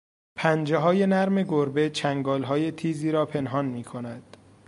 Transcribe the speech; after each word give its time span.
پنجههای 0.35 1.05
نرم 1.05 1.43
گربه 1.43 1.89
چنگالهای 1.89 2.71
تیزی 2.71 3.11
را 3.11 3.25
پنهان 3.25 3.65
میکند. 3.65 4.37